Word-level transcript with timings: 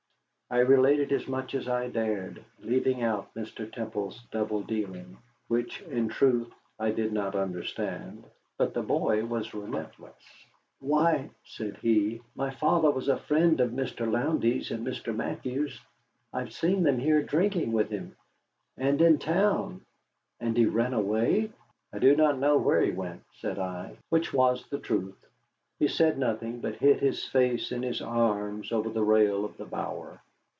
I 0.53 0.57
related 0.59 1.13
as 1.13 1.29
much 1.29 1.55
as 1.55 1.69
I 1.69 1.87
dared, 1.87 2.43
leaving 2.59 3.01
out 3.03 3.33
Mr. 3.35 3.71
Temple's 3.71 4.21
double 4.31 4.61
dealing; 4.63 5.17
which, 5.47 5.79
in 5.83 6.09
truth, 6.09 6.51
I 6.77 6.91
did 6.91 7.13
not 7.13 7.37
understand. 7.37 8.25
But 8.57 8.73
the 8.73 8.81
boy 8.83 9.23
was 9.23 9.53
relentless. 9.53 10.13
"Why," 10.81 11.29
said 11.45 11.77
he, 11.77 12.19
"my 12.35 12.49
father 12.49 12.91
was 12.91 13.07
a 13.07 13.15
friend 13.15 13.61
of 13.61 13.71
Mr. 13.71 14.11
Lowndes 14.11 14.71
and 14.71 14.85
Mr. 14.85 15.15
Mathews. 15.15 15.79
I 16.33 16.39
have 16.41 16.51
seen 16.53 16.83
them 16.83 16.99
here 16.99 17.23
drinking 17.23 17.71
with 17.71 17.89
him. 17.89 18.17
And 18.75 19.01
in 19.01 19.19
town. 19.19 19.85
And 20.41 20.57
he 20.57 20.65
ran 20.65 20.93
away?" 20.93 21.49
"I 21.93 21.99
do 21.99 22.13
not 22.13 22.37
know 22.39 22.57
where 22.57 22.81
he 22.81 22.91
went," 22.91 23.23
said 23.35 23.57
I, 23.57 23.95
which 24.09 24.33
was 24.33 24.67
the 24.67 24.79
truth. 24.79 25.25
He 25.79 25.87
said 25.87 26.17
nothing, 26.17 26.59
but 26.59 26.75
hid 26.75 26.99
his 26.99 27.23
face 27.23 27.71
in 27.71 27.83
his 27.83 28.01
arms 28.01 28.73
over 28.73 28.89
the 28.89 29.01
rail 29.01 29.45
of 29.45 29.55
the 29.55 29.65
bower. 29.65 30.21